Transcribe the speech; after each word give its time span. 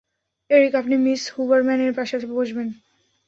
Eric, 0.49 0.73
আপনি 0.75 0.95
Miss 0.97 1.21
হুবারম্যানের 1.33 1.91
পাশে 1.95 2.15
বসবেন। 2.31 2.67